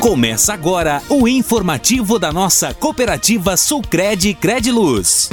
Começa 0.00 0.52
agora 0.52 1.02
o 1.10 1.26
informativo 1.26 2.20
da 2.20 2.32
nossa 2.32 2.72
cooperativa 2.72 3.56
Sulcred 3.56 4.32
Crediluz. 4.34 5.28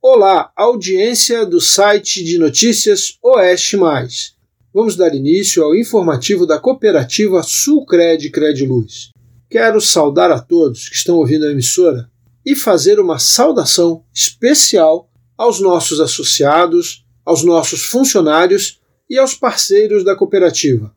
Olá, 0.00 0.52
audiência 0.54 1.44
do 1.44 1.60
site 1.60 2.22
de 2.22 2.38
notícias 2.38 3.18
Oeste 3.20 3.76
Mais. 3.76 4.34
Vamos 4.72 4.94
dar 4.94 5.12
início 5.12 5.64
ao 5.64 5.74
informativo 5.74 6.46
da 6.46 6.60
cooperativa 6.60 7.42
Sulcred 7.42 8.30
Crediluz. 8.30 9.10
Quero 9.50 9.80
saudar 9.80 10.30
a 10.30 10.38
todos 10.38 10.88
que 10.88 10.94
estão 10.94 11.16
ouvindo 11.16 11.46
a 11.46 11.50
emissora 11.50 12.08
e 12.46 12.54
fazer 12.54 13.00
uma 13.00 13.18
saudação 13.18 14.04
especial 14.14 15.10
aos 15.36 15.58
nossos 15.58 15.98
associados, 15.98 17.04
aos 17.26 17.42
nossos 17.42 17.86
funcionários 17.86 18.80
e 19.10 19.18
aos 19.18 19.34
parceiros 19.34 20.04
da 20.04 20.14
cooperativa. 20.14 20.94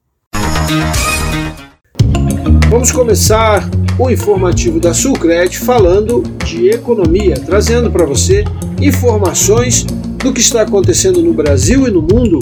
Vamos 2.70 2.92
começar 2.92 3.64
o 3.98 4.10
informativo 4.10 4.78
da 4.78 4.94
Sulcred 4.94 5.58
falando 5.58 6.22
de 6.44 6.70
economia, 6.70 7.36
trazendo 7.36 7.90
para 7.90 8.06
você 8.06 8.44
informações 8.82 9.84
do 9.84 10.34
que 10.34 10.42
está 10.42 10.64
acontecendo 10.64 11.24
no 11.24 11.34
Brasil 11.34 11.88
e 11.88 11.92
no 11.92 12.02
mundo. 12.02 12.40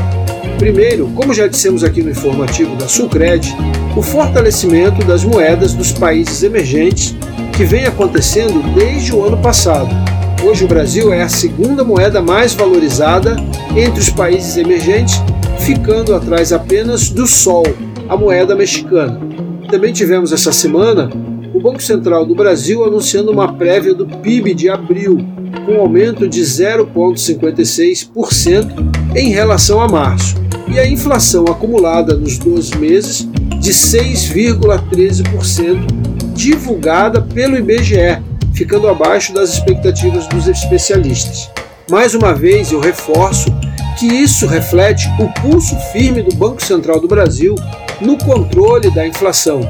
Primeiro, 0.58 1.08
como 1.10 1.32
já 1.32 1.46
dissemos 1.46 1.84
aqui 1.84 2.02
no 2.02 2.10
informativo 2.10 2.76
da 2.76 2.88
Sulcred, 2.88 3.56
o 3.96 4.02
fortalecimento 4.02 5.06
das 5.06 5.24
moedas 5.24 5.76
dos 5.76 5.92
países 5.92 6.42
emergentes 6.42 7.16
que 7.56 7.66
vem 7.66 7.86
acontecendo 7.86 8.64
desde 8.74 9.14
o 9.14 9.24
ano 9.24 9.38
passado. 9.38 9.96
Hoje 10.44 10.66
o 10.66 10.68
Brasil 10.68 11.14
é 11.14 11.22
a 11.22 11.30
segunda 11.30 11.84
moeda 11.84 12.20
mais 12.20 12.56
valorizada 12.56 13.36
entre 13.78 14.00
os 14.00 14.10
países 14.10 14.58
emergentes, 14.58 15.22
ficando 15.60 16.16
atrás 16.16 16.52
apenas 16.52 17.10
do 17.10 17.28
Sol, 17.28 17.68
a 18.10 18.18
moeda 18.18 18.56
mexicana. 18.56 19.22
Também 19.70 19.94
tivemos 19.94 20.32
essa 20.32 20.52
semana 20.52 21.12
o 21.54 21.62
Banco 21.62 21.84
Central 21.84 22.26
do 22.26 22.34
Brasil 22.34 22.84
anunciando 22.84 23.32
uma 23.32 23.54
prévia 23.54 23.94
do 23.94 24.08
PIB 24.08 24.56
de 24.56 24.68
abril, 24.68 25.33
com 25.66 25.80
aumento 25.80 26.28
de 26.28 26.42
0,56% 26.42 29.16
em 29.16 29.30
relação 29.30 29.80
a 29.80 29.88
março, 29.88 30.36
e 30.68 30.78
a 30.80 30.88
inflação 30.88 31.46
acumulada 31.46 32.16
nos 32.16 32.38
12 32.38 32.78
meses 32.78 33.28
de 33.60 33.72
6,13%, 33.72 36.34
divulgada 36.34 37.22
pelo 37.22 37.58
IBGE, 37.58 38.22
ficando 38.54 38.88
abaixo 38.88 39.34
das 39.34 39.54
expectativas 39.54 40.28
dos 40.28 40.48
especialistas. 40.48 41.50
Mais 41.90 42.14
uma 42.16 42.34
vez, 42.34 42.72
eu 42.72 42.80
reforço 42.80 43.54
que 43.98 44.08
isso 44.08 44.48
reflete 44.48 45.06
o 45.20 45.28
pulso 45.42 45.76
firme 45.92 46.24
do 46.24 46.34
Banco 46.36 46.66
Central 46.66 47.00
do 47.00 47.08
Brasil 47.08 47.54
no 48.02 48.18
controle 48.18 48.90
da 48.90 49.08
inflação 49.08 49.62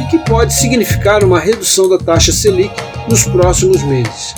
e 0.00 0.04
que 0.10 0.18
pode 0.18 0.52
significar 0.54 1.22
uma 1.22 1.38
redução 1.38 1.88
da 1.88 1.98
taxa 1.98 2.32
Selic 2.32 2.74
nos 3.08 3.22
próximos 3.24 3.84
meses. 3.84 4.34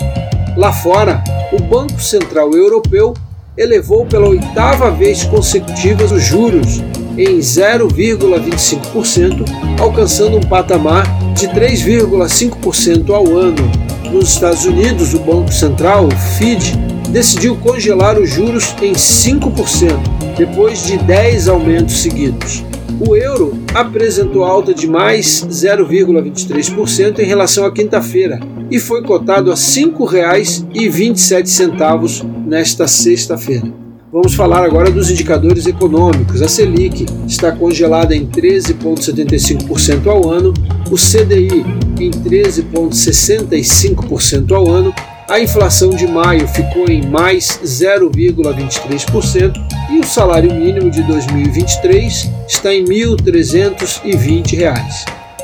Lá 0.57 0.73
fora, 0.73 1.23
o 1.53 1.61
Banco 1.61 2.01
Central 2.01 2.53
Europeu 2.53 3.13
elevou 3.57 4.05
pela 4.05 4.27
oitava 4.27 4.91
vez 4.91 5.23
consecutiva 5.23 6.03
os 6.03 6.21
juros 6.23 6.83
em 7.17 7.39
0,25%, 7.39 9.45
alcançando 9.79 10.35
um 10.37 10.41
patamar 10.41 11.05
de 11.33 11.47
3,5% 11.47 13.11
ao 13.11 13.25
ano. 13.35 13.71
Nos 14.11 14.29
Estados 14.29 14.65
Unidos, 14.65 15.13
o 15.13 15.19
Banco 15.19 15.53
Central, 15.53 16.07
o 16.07 16.11
FED, 16.11 16.75
decidiu 17.09 17.55
congelar 17.57 18.19
os 18.19 18.29
juros 18.29 18.75
em 18.81 18.91
5%, 18.93 19.97
depois 20.37 20.83
de 20.83 20.97
10 20.97 21.47
aumentos 21.47 22.01
seguidos. 22.01 22.65
O 23.07 23.15
euro 23.15 23.57
apresentou 23.73 24.43
alta 24.43 24.75
de 24.75 24.87
mais 24.87 25.43
0,23% 25.49 27.17
em 27.17 27.25
relação 27.25 27.65
à 27.65 27.71
quinta-feira 27.71 28.39
e 28.69 28.79
foi 28.79 29.01
cotado 29.01 29.51
a 29.51 29.55
R$ 29.55 29.59
5,27 29.59 32.23
nesta 32.45 32.87
sexta-feira. 32.87 33.73
Vamos 34.13 34.35
falar 34.35 34.63
agora 34.63 34.91
dos 34.91 35.09
indicadores 35.09 35.65
econômicos. 35.65 36.43
A 36.43 36.47
Selic 36.47 37.07
está 37.25 37.51
congelada 37.51 38.15
em 38.15 38.27
13,75% 38.27 40.05
ao 40.05 40.29
ano, 40.29 40.53
o 40.91 40.95
CDI 40.95 41.65
em 41.99 42.11
13,65% 42.11 44.51
ao 44.51 44.69
ano 44.69 44.93
a 45.31 45.39
inflação 45.39 45.89
de 45.91 46.05
maio 46.05 46.45
ficou 46.45 46.89
em 46.89 47.07
mais 47.07 47.57
0,23% 47.63 49.53
e 49.89 49.99
o 49.99 50.05
salário 50.05 50.53
mínimo 50.53 50.91
de 50.91 51.01
2023 51.03 52.29
está 52.49 52.73
em 52.73 52.83
R$ 52.83 53.15
1.320. 53.15 54.75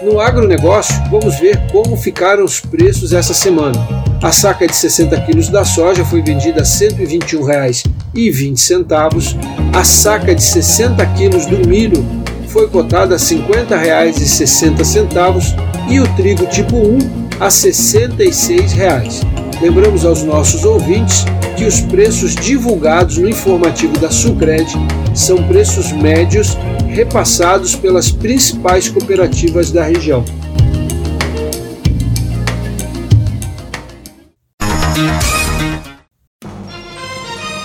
No 0.03 0.20
agronegócio, 0.20 0.94
vamos 1.09 1.40
ver 1.40 1.58
como 1.72 1.96
ficaram 1.96 2.44
os 2.44 2.59
preços 2.59 3.14
essa 3.14 3.34
semana. 3.34 3.80
A 4.22 4.30
saca 4.30 4.68
de 4.68 4.75
60 4.75 5.22
quilos 5.22 5.48
da 5.48 5.64
soja 5.64 6.04
foi 6.04 6.22
vendida 6.22 6.64
a 6.64 6.66
R$ 6.66 6.69
121,20. 6.69 9.38
A 9.74 9.86
saca 9.86 10.36
de 10.36 10.44
60 10.44 11.06
quilos 11.14 11.46
do 11.46 11.66
milho 11.66 12.06
foi 12.50 12.68
cotada 12.68 13.16
a 13.16 13.18
R$ 13.18 13.24
50,60 13.24 15.56
e 15.90 16.02
o 16.02 16.16
trigo 16.18 16.46
tipo 16.48 16.75
1 16.75 16.98
a 17.40 17.50
66 17.50 18.74
reais. 18.74 19.22
Lembramos 19.59 20.06
aos 20.06 20.22
nossos 20.22 20.63
ouvintes 20.63 21.25
que 21.57 21.66
os 21.66 21.81
preços 21.81 22.35
divulgados 22.35 23.18
no 23.18 23.28
informativo 23.28 23.97
da 23.97 24.12
Sucred 24.12 24.72
são 25.16 25.47
preços 25.47 25.91
médios 25.91 26.56
repassados 26.88 27.75
pelas 27.75 28.12
principais 28.12 28.88
cooperativas 28.88 29.72
da 29.72 29.84
região. 29.84 30.23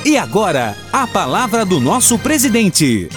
E 0.06 0.16
agora, 0.16 0.74
a 0.91 1.06
palavra 1.06 1.62
do 1.66 1.78
nosso 1.78 2.19
presidente. 2.19 3.10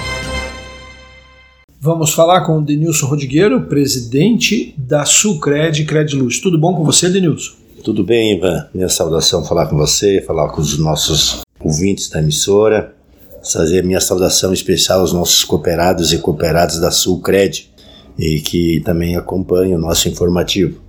Vamos 1.79 2.13
falar 2.13 2.41
com 2.41 2.57
o 2.57 2.61
Denilson 2.61 3.05
Rodrigueiro, 3.05 3.61
presidente 3.67 4.75
da 4.77 5.05
Sulcred 5.05 5.85
Crediluz. 5.85 6.41
Tudo 6.41 6.59
bom 6.59 6.73
com 6.73 6.83
você, 6.83 7.09
Denilson? 7.09 7.64
Tudo 7.85 8.03
bem, 8.03 8.35
Ivan? 8.35 8.67
Minha 8.73 8.89
saudação 8.89 9.45
falar 9.45 9.67
com 9.67 9.77
você, 9.77 10.19
falar 10.19 10.49
com 10.49 10.59
os 10.59 10.75
nossos 10.79 11.41
ouvintes 11.59 12.09
da 12.09 12.17
emissora, 12.17 12.95
fazer 13.43 13.83
minha 13.83 14.01
saudação 14.01 14.51
especial 14.51 15.01
aos 15.01 15.13
nossos 15.13 15.43
cooperados 15.43 16.11
e 16.11 16.17
cooperadas 16.17 16.79
da 16.79 16.89
Sulcred 16.89 17.69
e 18.17 18.39
que 18.39 18.81
também 18.83 19.15
acompanham 19.15 19.77
o 19.77 19.81
nosso 19.81 20.09
informativo. 20.09 20.81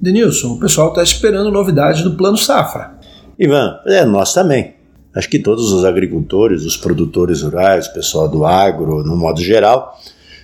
Denilson, 0.00 0.52
o 0.52 0.60
pessoal 0.60 0.90
está 0.90 1.02
esperando 1.02 1.50
novidades 1.50 2.04
do 2.04 2.14
Plano 2.14 2.38
Safra. 2.38 3.00
Ivan, 3.36 3.80
é, 3.84 4.04
nós 4.04 4.32
também. 4.32 4.74
Acho 5.12 5.28
que 5.28 5.40
todos 5.40 5.72
os 5.72 5.84
agricultores, 5.84 6.64
os 6.64 6.76
produtores 6.76 7.42
rurais, 7.42 7.88
o 7.88 7.94
pessoal 7.94 8.28
do 8.28 8.46
agro, 8.46 9.02
no 9.02 9.16
modo 9.16 9.40
geral, 9.40 10.00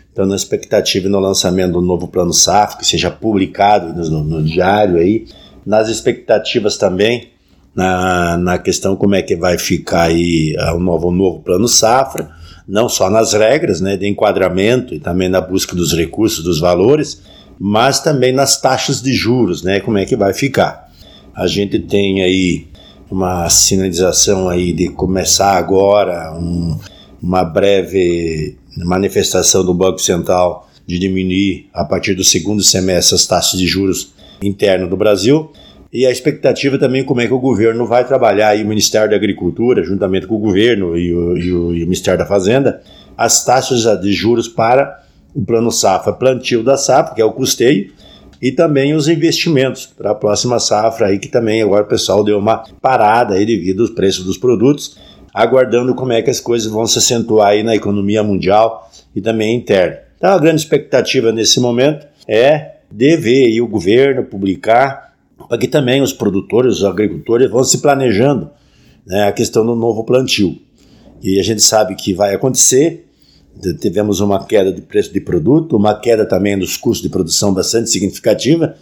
estão 0.09 0.27
na 0.27 0.35
expectativa 0.35 1.09
no 1.09 1.21
lançamento 1.21 1.75
do 1.75 1.81
novo 1.81 2.09
Plano 2.09 2.33
Safra, 2.33 2.79
que 2.79 2.85
seja 2.85 3.13
publicado 3.13 3.95
no, 4.11 4.25
no 4.25 4.43
diário 4.43 4.97
aí, 4.97 5.29
nas 5.71 5.89
expectativas 5.89 6.77
também, 6.77 7.29
na, 7.73 8.37
na 8.37 8.59
questão 8.59 8.97
como 8.97 9.15
é 9.15 9.23
que 9.23 9.37
vai 9.37 9.57
ficar 9.57 10.09
aí 10.09 10.57
o 10.75 10.81
novo, 10.81 11.13
novo 11.13 11.39
plano 11.39 11.69
safra, 11.69 12.29
não 12.67 12.89
só 12.89 13.09
nas 13.09 13.35
regras 13.35 13.81
né, 13.81 13.97
de 13.97 14.09
enquadramento 14.09 14.93
e 14.93 14.99
também 14.99 15.29
na 15.29 15.41
busca 15.41 15.77
dos 15.77 15.93
recursos, 15.93 16.43
dos 16.43 16.59
valores, 16.59 17.23
mas 17.57 18.01
também 18.01 18.33
nas 18.33 18.61
taxas 18.61 19.01
de 19.01 19.13
juros, 19.13 19.63
né, 19.63 19.79
como 19.79 19.97
é 19.97 20.05
que 20.05 20.17
vai 20.17 20.35
ficar. 20.35 20.91
A 21.33 21.47
gente 21.47 21.79
tem 21.79 22.21
aí 22.21 22.67
uma 23.09 23.49
sinalização 23.49 24.49
aí 24.49 24.73
de 24.73 24.89
começar 24.89 25.53
agora 25.53 26.33
um, 26.37 26.77
uma 27.23 27.45
breve 27.45 28.59
manifestação 28.77 29.65
do 29.65 29.73
Banco 29.73 30.01
Central 30.01 30.69
de 30.85 30.99
diminuir 30.99 31.69
a 31.73 31.85
partir 31.85 32.15
do 32.15 32.25
segundo 32.25 32.61
semestre 32.61 33.15
as 33.15 33.25
taxas 33.25 33.61
de 33.61 33.69
juros 33.69 34.19
interno 34.43 34.89
do 34.89 34.97
Brasil. 34.97 35.53
E 35.93 36.07
a 36.07 36.11
expectativa 36.11 36.79
também 36.79 37.05
como 37.05 37.21
é 37.21 37.27
que 37.27 37.35
o 37.35 37.39
governo 37.39 37.85
vai 37.85 38.07
trabalhar 38.07 38.51
aí 38.51 38.63
o 38.63 38.67
Ministério 38.67 39.11
da 39.11 39.17
Agricultura, 39.17 39.83
juntamente 39.83 40.27
com 40.27 40.37
o 40.37 40.39
governo 40.39 40.97
e 40.97 41.13
o, 41.13 41.37
e 41.37 41.53
o, 41.53 41.75
e 41.75 41.83
o 41.83 41.87
Ministério 41.87 42.19
da 42.19 42.27
Fazenda, 42.27 42.81
as 43.17 43.45
taxas 43.45 43.83
de 44.01 44.13
juros 44.13 44.47
para 44.47 45.03
o 45.35 45.45
plano 45.45 45.71
safra, 45.71 46.13
plantio 46.13 46.63
da 46.63 46.77
safra, 46.77 47.15
que 47.15 47.21
é 47.21 47.25
o 47.25 47.33
custeio, 47.33 47.93
e 48.41 48.53
também 48.53 48.95
os 48.95 49.09
investimentos 49.09 49.85
para 49.85 50.13
a 50.13 50.15
próxima 50.15 50.59
safra 50.59 51.09
aí 51.09 51.19
que 51.19 51.29
também 51.29 51.61
agora 51.61 51.83
o 51.83 51.89
pessoal 51.89 52.25
deu 52.25 52.39
uma 52.39 52.65
parada 52.81 53.35
aí 53.35 53.45
devido 53.45 53.83
aos 53.83 53.91
preços 53.91 54.25
dos 54.25 54.39
produtos, 54.39 54.97
aguardando 55.35 55.95
como 55.95 56.13
é 56.13 56.23
que 56.23 56.31
as 56.31 56.41
coisas 56.41 56.71
vão 56.71 56.87
se 56.87 56.99
acentuar 56.99 57.49
aí 57.49 57.63
na 57.63 57.75
economia 57.75 58.23
mundial 58.23 58.91
e 59.15 59.21
também 59.21 59.57
interna. 59.57 59.99
Então 60.17 60.31
a 60.31 60.39
grande 60.39 60.61
expectativa 60.63 61.33
nesse 61.33 61.61
momento 61.61 62.07
é 62.27 62.77
de 62.91 63.17
ver 63.17 63.61
o 63.61 63.67
governo 63.67 64.25
publicar 64.25 65.10
para 65.51 65.59
que 65.59 65.67
também 65.67 66.01
os 66.01 66.13
produtores, 66.13 66.77
os 66.77 66.85
agricultores 66.85 67.51
vão 67.51 67.65
se 67.65 67.79
planejando 67.79 68.49
né, 69.05 69.25
a 69.25 69.33
questão 69.33 69.67
do 69.67 69.75
novo 69.75 70.05
plantio. 70.05 70.57
E 71.21 71.41
a 71.41 71.43
gente 71.43 71.61
sabe 71.61 71.97
que 71.97 72.15
vai 72.15 72.33
acontecer, 72.33 73.09
tivemos 73.81 74.21
uma 74.21 74.47
queda 74.47 74.73
de 74.73 74.81
preço 74.81 75.13
de 75.13 75.21
produto, 75.21 75.77
uma 75.77 75.93
queda 75.93 76.25
também 76.25 76.57
dos 76.57 76.77
custos 76.77 77.03
de 77.03 77.09
produção 77.09 77.53
bastante 77.53 77.91
significativa, 77.91 78.77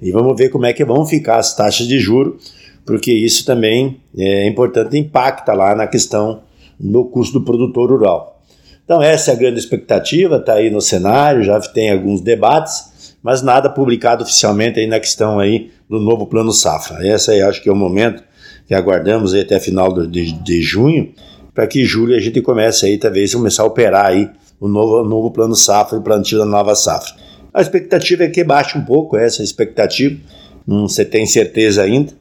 e 0.00 0.10
vamos 0.10 0.34
ver 0.34 0.48
como 0.48 0.64
é 0.64 0.72
que 0.72 0.82
vão 0.82 1.04
ficar 1.04 1.36
as 1.36 1.54
taxas 1.54 1.86
de 1.86 1.98
juro, 1.98 2.38
porque 2.86 3.12
isso 3.12 3.44
também 3.44 4.00
é 4.16 4.48
importante, 4.48 4.96
impacta 4.96 5.52
lá 5.52 5.74
na 5.74 5.86
questão 5.86 6.40
no 6.80 7.04
custo 7.04 7.38
do 7.38 7.44
produtor 7.44 7.90
rural. 7.90 8.42
Então 8.82 9.02
essa 9.02 9.30
é 9.30 9.34
a 9.34 9.36
grande 9.36 9.58
expectativa, 9.58 10.36
está 10.36 10.54
aí 10.54 10.70
no 10.70 10.80
cenário, 10.80 11.42
já 11.42 11.60
tem 11.60 11.90
alguns 11.90 12.22
debates, 12.22 12.93
mas 13.24 13.40
nada 13.40 13.70
publicado 13.70 14.22
oficialmente 14.22 14.78
aí 14.78 14.86
na 14.86 15.00
questão 15.00 15.40
aí 15.40 15.70
do 15.88 15.98
novo 15.98 16.26
plano 16.26 16.52
safra. 16.52 17.08
Essa 17.08 17.32
aí 17.32 17.40
acho 17.40 17.62
que 17.62 17.70
é 17.70 17.72
o 17.72 17.76
momento 17.76 18.22
que 18.66 18.74
aguardamos 18.74 19.32
aí 19.32 19.40
até 19.40 19.58
final 19.58 19.90
de, 20.06 20.30
de 20.30 20.60
junho, 20.60 21.10
para 21.54 21.66
que 21.66 21.80
em 21.80 21.84
julho 21.86 22.14
a 22.14 22.20
gente 22.20 22.42
comece 22.42 22.84
aí, 22.84 22.98
talvez, 22.98 23.34
começar 23.34 23.62
a 23.62 23.66
operar 23.66 24.06
aí 24.06 24.30
o 24.60 24.68
novo, 24.68 25.00
o 25.00 25.08
novo 25.08 25.30
plano 25.30 25.54
safra, 25.54 25.98
o 25.98 26.02
plantio 26.02 26.38
da 26.38 26.44
nova 26.44 26.74
safra. 26.74 27.14
A 27.52 27.62
expectativa 27.62 28.24
é 28.24 28.28
que 28.28 28.44
baixe 28.44 28.76
um 28.76 28.84
pouco 28.84 29.16
essa 29.16 29.42
expectativa, 29.42 30.20
não 30.66 30.86
se 30.86 31.02
tem 31.06 31.24
certeza 31.24 31.82
ainda, 31.82 32.12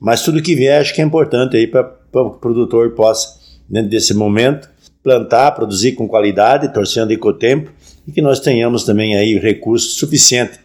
mas 0.00 0.22
tudo 0.22 0.42
que 0.42 0.56
vier 0.56 0.80
acho 0.80 0.92
que 0.92 1.00
é 1.00 1.04
importante 1.04 1.56
aí 1.56 1.68
para 1.68 1.94
o 2.12 2.30
produtor 2.30 2.90
possa, 2.94 3.38
dentro 3.68 3.90
desse 3.90 4.12
momento, 4.12 4.68
plantar, 5.04 5.52
produzir 5.52 5.92
com 5.92 6.08
qualidade, 6.08 6.72
torcendo 6.72 7.16
com 7.16 7.28
o 7.28 7.32
tempo, 7.32 7.70
e 8.08 8.12
que 8.12 8.22
nós 8.22 8.40
tenhamos 8.40 8.84
também 8.84 9.14
aí 9.14 9.38
recursos 9.38 9.98
suficientes 9.98 10.58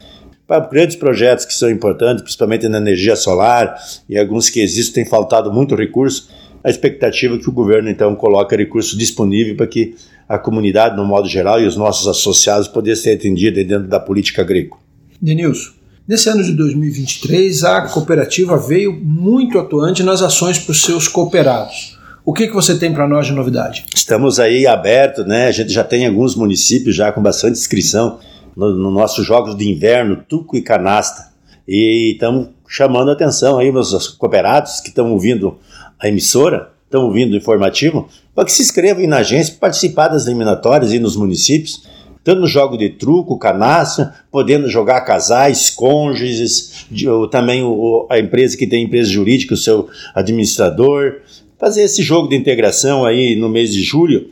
para 0.48 0.66
grandes 0.66 0.95
projetos 0.95 1.45
que 1.45 1.54
são 1.54 1.69
importantes, 1.69 2.24
principalmente 2.24 2.68
na 2.69 2.78
energia 2.78 3.16
solar 3.16 3.75
e 4.07 4.18
alguns 4.18 4.50
que 4.50 4.62
existem, 4.62 5.04
tem 5.04 5.10
faltado 5.10 5.51
muito 5.51 5.75
recurso, 5.75 6.30
a 6.63 6.69
expectativa 6.69 7.36
é 7.36 7.38
que 7.38 7.50
o 7.50 7.51
governo 7.51 7.90
então 7.90 8.16
coloque 8.16 8.56
recursos 8.56 8.98
disponíveis 8.98 9.57
para 9.57 9.68
que 9.68 9.95
a 10.28 10.38
comunidade, 10.38 10.95
no 10.95 11.06
modo 11.06 11.28
geral, 11.28 11.62
e 11.62 11.68
os 11.68 11.75
nossos 11.75 12.07
associados 12.07 12.69
pudessem 12.69 13.04
ser 13.04 13.18
atendidos 13.18 13.68
dentro 13.68 13.88
da 13.88 14.00
política 14.00 14.42
agrícola. 14.42 14.81
Denilson, 15.22 15.72
nesse 16.07 16.30
ano 16.30 16.42
de 16.42 16.54
2023, 16.54 17.63
a 17.66 17.81
cooperativa 17.81 18.57
veio 18.57 18.94
muito 18.94 19.60
atuante 19.60 20.01
nas 20.01 20.22
ações 20.22 20.57
para 20.57 20.72
os 20.72 20.81
seus 20.81 21.10
cooperados. 21.10 21.93
O 22.25 22.31
que, 22.31 22.48
que 22.48 22.54
você 22.54 22.78
tem 22.78 22.94
para 22.94 23.06
nós 23.06 23.28
de 23.28 23.34
novidade? 23.34 23.84
Estamos 23.94 24.40
aí 24.40 24.66
abertos, 24.66 25.25
né? 25.25 25.48
A 25.48 25.52
gente 25.52 25.74
já 25.74 25.84
tem 25.84 26.08
alguns 26.08 26.38
municípios 26.38 26.96
já 26.96 27.12
com 27.12 27.22
bastante 27.22 27.60
inscrição 27.60 28.20
nos 28.56 28.78
no 28.78 28.90
nossos 28.92 29.25
jogos 29.25 29.58
de 29.58 29.70
inverno, 29.70 30.24
Tuco 30.30 30.56
e 30.56 30.62
Canasta. 30.62 31.34
E 31.68 32.14
estamos 32.14 32.48
chamando 32.66 33.10
a 33.10 33.14
atenção 33.14 33.60
aí, 33.60 33.70
meus 33.74 34.08
cooperados 34.08 34.80
que 34.80 34.88
estão 34.88 35.12
ouvindo 35.12 35.58
a 36.00 36.08
emissora, 36.08 36.70
estão 36.86 37.04
ouvindo 37.04 37.34
o 37.34 37.38
informativo, 37.38 38.08
para 38.34 38.46
que 38.46 38.54
se 38.54 38.62
inscrevam 38.62 39.06
na 39.06 39.18
agência 39.18 39.58
participar 39.60 40.08
das 40.08 40.25
eliminatórias 40.25 40.94
e 40.94 41.00
nos 41.00 41.18
municípios, 41.18 41.84
tanto 42.24 42.40
no 42.40 42.48
jogo 42.48 42.78
de 42.78 42.90
truco, 42.90 43.38
canastra, 43.38 44.14
podendo 44.31 44.70
jogar 44.70 45.02
casais, 45.02 45.70
cônjuges, 45.70 46.86
também 47.30 47.64
o, 47.64 48.08
a 48.10 48.18
empresa 48.18 48.56
que 48.56 48.66
tem 48.66 48.86
empresa 48.86 49.12
jurídica, 49.12 49.54
o 49.54 49.58
seu 49.58 49.90
administrador, 50.16 51.18
fazer 51.63 51.83
esse 51.83 52.04
jogo 52.04 52.27
de 52.27 52.36
integração 52.36 53.06
aí 53.06 53.38
no 53.38 53.48
mês 53.48 53.71
de 53.71 53.81
julho, 53.81 54.31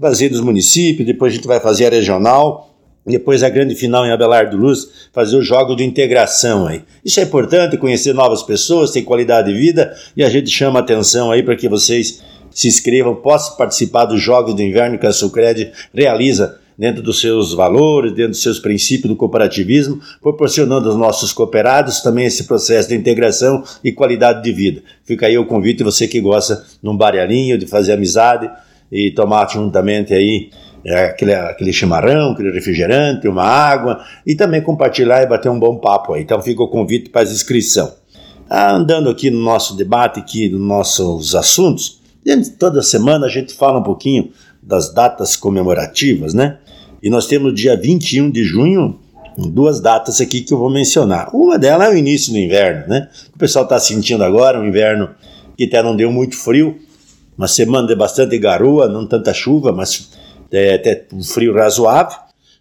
fazer 0.00 0.30
nos 0.30 0.40
municípios, 0.40 1.06
depois 1.06 1.30
a 1.30 1.36
gente 1.36 1.46
vai 1.46 1.60
fazer 1.60 1.84
a 1.84 1.90
regional, 1.90 2.74
depois 3.06 3.42
a 3.42 3.50
grande 3.50 3.74
final 3.74 4.06
em 4.06 4.10
Abelardo 4.10 4.56
Luz, 4.56 4.88
fazer 5.12 5.36
o 5.36 5.42
jogo 5.42 5.76
de 5.76 5.84
integração 5.84 6.66
aí. 6.66 6.80
Isso 7.04 7.20
é 7.20 7.24
importante, 7.24 7.76
conhecer 7.76 8.14
novas 8.14 8.42
pessoas, 8.42 8.92
ter 8.92 9.02
qualidade 9.02 9.52
de 9.52 9.60
vida 9.60 9.94
e 10.16 10.24
a 10.24 10.30
gente 10.30 10.48
chama 10.48 10.80
atenção 10.80 11.30
aí 11.30 11.42
para 11.42 11.54
que 11.54 11.68
vocês 11.68 12.22
se 12.50 12.66
inscrevam, 12.66 13.14
possam 13.14 13.58
participar 13.58 14.06
dos 14.06 14.22
Jogos 14.22 14.56
de 14.56 14.64
Inverno 14.64 14.98
que 14.98 15.06
a 15.06 15.12
Sucred 15.12 15.70
realiza 15.92 16.59
dentro 16.80 17.02
dos 17.02 17.20
seus 17.20 17.52
valores, 17.52 18.14
dentro 18.14 18.30
dos 18.30 18.42
seus 18.42 18.58
princípios 18.58 19.10
do 19.10 19.14
cooperativismo, 19.14 20.00
proporcionando 20.22 20.88
aos 20.88 20.96
nossos 20.96 21.30
cooperados 21.30 22.00
também 22.00 22.24
esse 22.24 22.44
processo 22.44 22.88
de 22.88 22.94
integração 22.94 23.62
e 23.84 23.92
qualidade 23.92 24.42
de 24.42 24.50
vida. 24.50 24.80
Fica 25.04 25.26
aí 25.26 25.36
o 25.36 25.44
convite, 25.44 25.84
você 25.84 26.08
que 26.08 26.18
gosta 26.22 26.64
de 26.82 26.88
um 26.88 26.96
baralhinho, 26.96 27.58
de 27.58 27.66
fazer 27.66 27.92
amizade 27.92 28.50
e 28.90 29.10
tomar 29.10 29.46
juntamente 29.50 30.14
aí 30.14 30.48
é, 30.82 31.04
aquele, 31.04 31.34
aquele 31.34 31.70
chimarrão, 31.70 32.32
aquele 32.32 32.50
refrigerante, 32.50 33.28
uma 33.28 33.44
água 33.44 34.02
e 34.26 34.34
também 34.34 34.62
compartilhar 34.62 35.22
e 35.22 35.26
bater 35.26 35.50
um 35.50 35.58
bom 35.58 35.76
papo 35.76 36.14
aí. 36.14 36.22
Então 36.22 36.40
fica 36.40 36.62
o 36.62 36.68
convite 36.68 37.10
para 37.10 37.20
as 37.20 37.30
inscrição. 37.30 37.92
Ah, 38.48 38.74
andando 38.74 39.10
aqui 39.10 39.30
no 39.30 39.40
nosso 39.40 39.76
debate, 39.76 40.18
aqui 40.18 40.48
nos 40.48 40.62
nossos 40.62 41.34
assuntos, 41.34 42.00
toda 42.58 42.80
semana 42.80 43.26
a 43.26 43.28
gente 43.28 43.52
fala 43.52 43.80
um 43.80 43.82
pouquinho 43.82 44.30
das 44.62 44.94
datas 44.94 45.36
comemorativas, 45.36 46.32
né? 46.32 46.56
E 47.02 47.08
nós 47.08 47.26
temos 47.26 47.54
dia 47.54 47.76
21 47.76 48.30
de 48.30 48.44
junho, 48.44 48.98
duas 49.36 49.80
datas 49.80 50.20
aqui 50.20 50.42
que 50.42 50.52
eu 50.52 50.58
vou 50.58 50.70
mencionar. 50.70 51.34
Uma 51.34 51.58
delas 51.58 51.88
é 51.88 51.92
o 51.92 51.96
início 51.96 52.32
do 52.32 52.38
inverno, 52.38 52.88
né? 52.88 53.08
O 53.34 53.38
pessoal 53.38 53.64
está 53.64 53.78
sentindo 53.78 54.22
agora, 54.22 54.60
um 54.60 54.66
inverno 54.66 55.10
que 55.56 55.64
até 55.64 55.82
não 55.82 55.96
deu 55.96 56.12
muito 56.12 56.36
frio, 56.36 56.78
uma 57.36 57.48
semana 57.48 57.88
de 57.88 57.94
bastante 57.94 58.38
garoa, 58.38 58.86
não 58.86 59.06
tanta 59.06 59.32
chuva, 59.32 59.72
mas 59.72 60.10
é, 60.52 60.74
até 60.74 61.06
um 61.12 61.22
frio 61.22 61.54
razoável, 61.54 62.18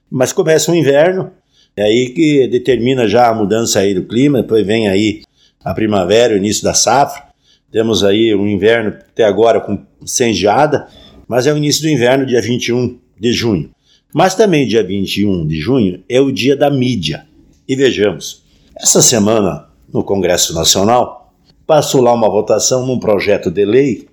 mas 0.10 0.32
começa 0.32 0.72
o 0.72 0.76
inverno, 0.76 1.32
é 1.76 1.84
aí 1.84 2.10
que 2.10 2.48
determina 2.48 3.08
já 3.08 3.28
a 3.28 3.34
mudança 3.34 3.80
aí 3.80 3.94
do 3.94 4.04
clima, 4.04 4.42
depois 4.42 4.66
vem 4.66 4.88
aí 4.88 5.22
a 5.64 5.74
primavera, 5.74 6.34
o 6.34 6.38
início 6.38 6.64
da 6.64 6.74
safra, 6.74 7.24
temos 7.72 8.04
aí 8.04 8.34
um 8.34 8.48
inverno 8.48 8.90
até 8.90 9.24
agora 9.24 9.60
com 9.60 9.80
sem 10.06 10.34
geada, 10.34 10.88
mas 11.28 11.46
é 11.46 11.54
o 11.54 11.58
início 11.58 11.82
do 11.84 11.90
inverno, 11.90 12.26
dia 12.26 12.42
21 12.42 12.98
de 13.20 13.34
junho. 13.34 13.70
Mas 14.14 14.36
também 14.36 14.68
dia 14.68 14.84
21 14.84 15.48
de 15.48 15.60
junho 15.60 16.04
é 16.10 16.20
o 16.20 16.32
dia 16.32 16.56
da 16.56 16.70
mídia. 16.70 17.28
E 17.68 17.76
vejamos, 17.76 18.44
essa 18.76 19.02
semana 19.02 19.68
no 19.92 20.04
Congresso 20.04 20.54
Nacional 20.54 21.34
passou 21.68 22.02
lá 22.02 22.14
uma 22.14 22.30
votação 22.30 22.86
num 22.86 23.00
projeto 23.00 23.52
de 23.52 23.64
lei 23.64 24.08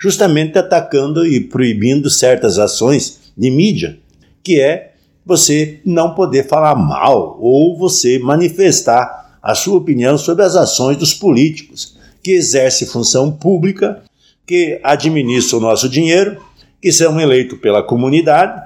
justamente 0.00 0.58
atacando 0.58 1.26
e 1.26 1.40
proibindo 1.40 2.10
certas 2.10 2.58
ações 2.58 3.32
de 3.36 3.50
mídia, 3.50 3.98
que 4.42 4.60
é 4.60 4.92
você 5.24 5.80
não 5.84 6.14
poder 6.14 6.46
falar 6.46 6.74
mal 6.76 7.38
ou 7.40 7.76
você 7.76 8.18
manifestar 8.18 9.38
a 9.42 9.54
sua 9.54 9.76
opinião 9.76 10.18
sobre 10.18 10.44
as 10.44 10.56
ações 10.56 10.96
dos 10.96 11.14
políticos 11.14 11.96
que 12.22 12.32
exercem 12.32 12.88
função 12.88 13.30
pública, 13.30 14.02
que 14.44 14.80
administram 14.82 15.58
o 15.60 15.62
nosso 15.62 15.88
dinheiro, 15.88 16.40
que 16.82 16.90
são 16.90 17.20
eleitos 17.20 17.58
pela 17.58 17.82
comunidade. 17.82 18.60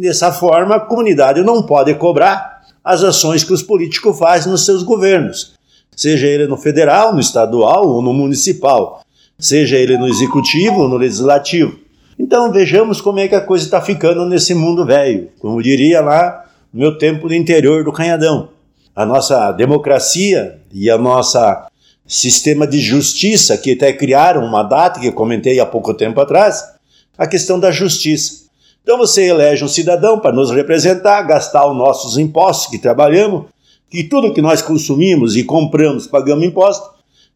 Dessa 0.00 0.32
forma, 0.32 0.76
a 0.76 0.80
comunidade 0.80 1.42
não 1.42 1.62
pode 1.62 1.94
cobrar 1.94 2.62
as 2.82 3.04
ações 3.04 3.44
que 3.44 3.52
os 3.52 3.62
políticos 3.62 4.18
fazem 4.18 4.50
nos 4.50 4.64
seus 4.64 4.82
governos, 4.82 5.52
seja 5.94 6.26
ele 6.26 6.46
no 6.46 6.56
federal, 6.56 7.12
no 7.12 7.20
estadual 7.20 7.86
ou 7.86 8.00
no 8.00 8.14
municipal 8.14 9.02
seja 9.40 9.76
ele 9.76 9.96
no 9.96 10.06
executivo 10.06 10.82
ou 10.82 10.88
no 10.88 10.96
legislativo. 10.96 11.78
Então 12.18 12.52
vejamos 12.52 13.00
como 13.00 13.18
é 13.18 13.26
que 13.26 13.34
a 13.34 13.40
coisa 13.40 13.64
está 13.64 13.80
ficando 13.80 14.26
nesse 14.26 14.54
mundo 14.54 14.84
velho, 14.84 15.28
como 15.38 15.62
diria 15.62 16.00
lá 16.00 16.44
no 16.72 16.80
meu 16.80 16.98
tempo 16.98 17.26
do 17.26 17.34
interior 17.34 17.82
do 17.82 17.92
Canhadão. 17.92 18.50
A 18.94 19.06
nossa 19.06 19.50
democracia 19.52 20.60
e 20.72 20.90
a 20.90 20.98
nossa 20.98 21.68
sistema 22.06 22.66
de 22.66 22.80
justiça, 22.80 23.56
que 23.56 23.72
até 23.72 23.92
criaram 23.92 24.44
uma 24.44 24.62
data 24.62 25.00
que 25.00 25.06
eu 25.06 25.12
comentei 25.12 25.58
há 25.58 25.66
pouco 25.66 25.94
tempo 25.94 26.20
atrás, 26.20 26.62
a 27.16 27.26
questão 27.26 27.58
da 27.58 27.70
justiça. 27.70 28.39
Então 28.82 28.98
você 28.98 29.28
elege 29.28 29.64
um 29.64 29.68
cidadão 29.68 30.18
para 30.18 30.32
nos 30.32 30.50
representar, 30.50 31.22
gastar 31.22 31.66
os 31.66 31.76
nossos 31.76 32.18
impostos 32.18 32.68
que 32.68 32.78
trabalhamos, 32.78 33.44
que 33.88 34.04
tudo 34.04 34.32
que 34.32 34.40
nós 34.42 34.62
consumimos 34.62 35.36
e 35.36 35.44
compramos 35.44 36.06
pagamos 36.06 36.44
imposto, 36.44 36.90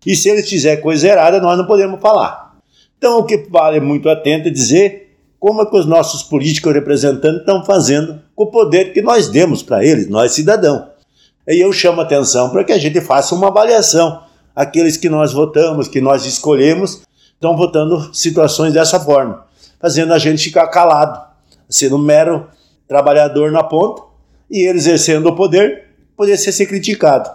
e 0.06 0.14
se 0.14 0.28
ele 0.28 0.42
fizer 0.42 0.76
coisa 0.76 1.08
errada, 1.08 1.40
nós 1.40 1.56
não 1.56 1.66
podemos 1.66 2.00
falar. 2.00 2.54
Então, 2.98 3.18
o 3.18 3.24
que 3.24 3.46
vale 3.50 3.80
muito 3.80 4.08
atento 4.08 4.48
é 4.48 4.50
dizer 4.50 5.16
como 5.40 5.62
é 5.62 5.66
que 5.66 5.76
os 5.76 5.86
nossos 5.86 6.22
políticos 6.22 6.72
representantes 6.72 7.40
estão 7.40 7.64
fazendo 7.64 8.20
com 8.34 8.44
o 8.44 8.50
poder 8.50 8.92
que 8.92 9.02
nós 9.02 9.28
demos 9.28 9.62
para 9.62 9.84
eles, 9.84 10.08
nós 10.08 10.32
cidadãos. 10.32 10.84
E 11.46 11.62
eu 11.62 11.72
chamo 11.72 12.00
a 12.00 12.04
atenção 12.04 12.48
para 12.50 12.64
que 12.64 12.72
a 12.72 12.78
gente 12.78 13.00
faça 13.00 13.34
uma 13.34 13.48
avaliação. 13.48 14.22
Aqueles 14.56 14.96
que 14.96 15.08
nós 15.08 15.32
votamos, 15.32 15.88
que 15.88 16.00
nós 16.00 16.24
escolhemos, 16.24 17.02
estão 17.34 17.56
votando 17.56 18.14
situações 18.14 18.72
dessa 18.72 18.98
forma, 18.98 19.44
fazendo 19.78 20.14
a 20.14 20.18
gente 20.18 20.44
ficar 20.44 20.68
calado, 20.68 21.33
sendo 21.68 21.96
um 21.96 22.02
mero 22.02 22.46
trabalhador 22.86 23.50
na 23.50 23.62
ponta, 23.62 24.02
e 24.50 24.60
eles 24.60 24.86
exercendo 24.86 25.26
o 25.26 25.36
poder, 25.36 25.84
poderia 26.16 26.36
ser 26.36 26.66
criticado. 26.66 27.30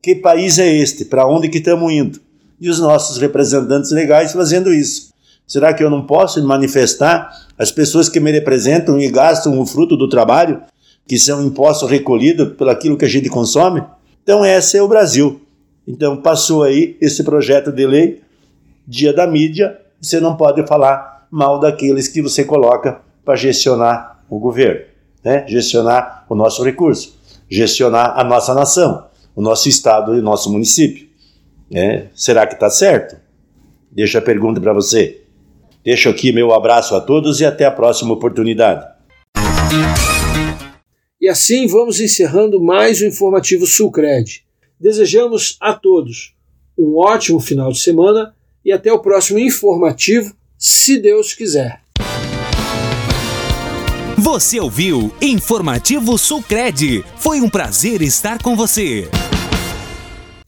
Que 0.00 0.14
país 0.14 0.58
é 0.58 0.72
este? 0.72 1.04
Para 1.04 1.26
onde 1.26 1.48
que 1.48 1.58
estamos 1.58 1.92
indo? 1.92 2.20
E 2.60 2.70
os 2.70 2.78
nossos 2.78 3.18
representantes 3.18 3.90
legais 3.90 4.32
fazendo 4.32 4.72
isso. 4.72 5.10
Será 5.46 5.72
que 5.74 5.82
eu 5.82 5.90
não 5.90 6.06
posso 6.06 6.42
manifestar 6.44 7.30
as 7.58 7.70
pessoas 7.70 8.08
que 8.08 8.18
me 8.18 8.32
representam 8.32 8.98
e 8.98 9.08
gastam 9.08 9.60
o 9.60 9.66
fruto 9.66 9.96
do 9.96 10.08
trabalho, 10.08 10.62
que 11.06 11.18
são 11.18 11.44
impostos 11.44 11.90
recolhidos 11.90 12.54
pelo 12.56 12.70
aquilo 12.70 12.96
que 12.96 13.04
a 13.04 13.08
gente 13.08 13.28
consome? 13.28 13.82
Então, 14.22 14.44
esse 14.44 14.76
é 14.76 14.82
o 14.82 14.88
Brasil. 14.88 15.40
Então, 15.86 16.16
passou 16.16 16.64
aí 16.64 16.96
esse 17.00 17.22
projeto 17.22 17.70
de 17.70 17.86
lei, 17.86 18.20
dia 18.86 19.12
da 19.12 19.26
mídia, 19.26 19.78
você 20.00 20.18
não 20.18 20.36
pode 20.36 20.66
falar 20.66 21.26
mal 21.30 21.60
daqueles 21.60 22.08
que 22.08 22.20
você 22.20 22.44
coloca 22.44 23.00
para 23.26 23.34
gestionar 23.34 24.24
o 24.30 24.38
governo, 24.38 24.86
né? 25.24 25.44
gestionar 25.48 26.24
o 26.30 26.34
nosso 26.36 26.62
recurso, 26.62 27.18
gestionar 27.50 28.16
a 28.16 28.22
nossa 28.22 28.54
nação, 28.54 29.08
o 29.34 29.42
nosso 29.42 29.68
estado 29.68 30.14
e 30.14 30.20
o 30.20 30.22
nosso 30.22 30.50
município. 30.50 31.08
Né? 31.68 32.06
Será 32.14 32.46
que 32.46 32.54
está 32.54 32.70
certo? 32.70 33.16
Deixa 33.90 34.20
a 34.20 34.22
pergunta 34.22 34.60
para 34.60 34.72
você. 34.72 35.22
Deixo 35.84 36.08
aqui 36.08 36.32
meu 36.32 36.54
abraço 36.54 36.94
a 36.94 37.00
todos 37.00 37.40
e 37.40 37.44
até 37.44 37.64
a 37.64 37.70
próxima 37.70 38.14
oportunidade. 38.14 38.86
E 41.20 41.28
assim 41.28 41.66
vamos 41.66 42.00
encerrando 42.00 42.62
mais 42.62 43.00
o 43.00 43.06
informativo 43.06 43.66
Sulcred. 43.66 44.44
Desejamos 44.78 45.56
a 45.60 45.72
todos 45.72 46.34
um 46.78 46.96
ótimo 46.96 47.40
final 47.40 47.72
de 47.72 47.78
semana 47.78 48.36
e 48.64 48.70
até 48.70 48.92
o 48.92 49.00
próximo 49.00 49.38
informativo, 49.38 50.32
se 50.56 50.98
Deus 50.98 51.32
quiser. 51.34 51.85
Você 54.26 54.58
ouviu 54.58 55.14
Informativo 55.22 56.18
Sulcred. 56.18 57.04
Foi 57.16 57.40
um 57.40 57.48
prazer 57.48 58.02
estar 58.02 58.42
com 58.42 58.56
você. 58.56 59.08